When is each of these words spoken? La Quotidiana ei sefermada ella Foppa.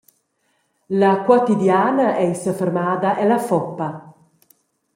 La 1.01 1.11
Quotidiana 1.25 2.07
ei 2.23 2.33
sefermada 2.43 3.09
ella 3.23 3.37
Foppa. 3.47 3.89